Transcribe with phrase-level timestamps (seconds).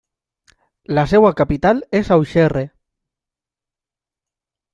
[0.99, 2.65] La seva capital és Auxerre.